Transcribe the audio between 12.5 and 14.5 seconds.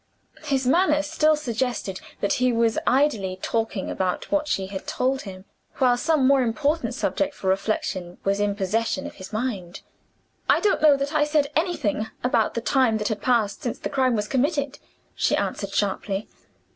the time that had passed since the crime was